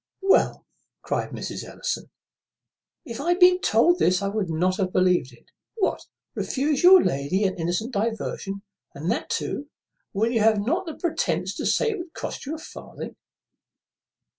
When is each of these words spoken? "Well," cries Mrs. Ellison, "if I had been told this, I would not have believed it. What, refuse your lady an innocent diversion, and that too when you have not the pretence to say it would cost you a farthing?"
"Well," 0.23 0.65
cries 1.03 1.29
Mrs. 1.31 1.63
Ellison, 1.63 2.09
"if 3.05 3.21
I 3.21 3.29
had 3.33 3.39
been 3.39 3.61
told 3.61 3.99
this, 3.99 4.23
I 4.23 4.29
would 4.29 4.49
not 4.49 4.77
have 4.77 4.91
believed 4.91 5.31
it. 5.31 5.51
What, 5.75 6.07
refuse 6.33 6.81
your 6.81 7.03
lady 7.03 7.43
an 7.43 7.53
innocent 7.59 7.93
diversion, 7.93 8.63
and 8.95 9.11
that 9.11 9.29
too 9.29 9.69
when 10.11 10.31
you 10.31 10.39
have 10.39 10.59
not 10.65 10.87
the 10.87 10.95
pretence 10.95 11.53
to 11.57 11.67
say 11.67 11.91
it 11.91 11.99
would 11.99 12.13
cost 12.15 12.47
you 12.47 12.55
a 12.55 12.57
farthing?" 12.57 13.15